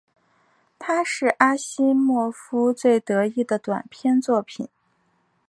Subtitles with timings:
[0.79, 4.67] 它是阿西莫夫最得意的短篇作品。